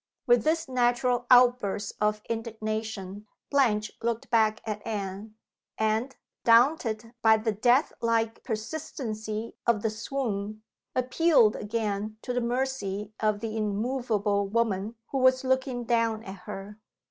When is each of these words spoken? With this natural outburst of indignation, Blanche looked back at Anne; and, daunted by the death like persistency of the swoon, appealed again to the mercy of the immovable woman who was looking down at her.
With 0.25 0.43
this 0.43 0.67
natural 0.67 1.27
outburst 1.29 1.93
of 2.01 2.23
indignation, 2.27 3.27
Blanche 3.51 3.91
looked 4.01 4.31
back 4.31 4.59
at 4.65 4.81
Anne; 4.83 5.35
and, 5.77 6.15
daunted 6.43 7.13
by 7.21 7.37
the 7.37 7.51
death 7.51 7.93
like 8.01 8.43
persistency 8.43 9.55
of 9.67 9.83
the 9.83 9.91
swoon, 9.91 10.63
appealed 10.95 11.55
again 11.55 12.17
to 12.23 12.33
the 12.33 12.41
mercy 12.41 13.13
of 13.19 13.41
the 13.41 13.55
immovable 13.55 14.47
woman 14.47 14.95
who 15.11 15.19
was 15.19 15.43
looking 15.43 15.83
down 15.83 16.23
at 16.23 16.39
her. 16.47 16.79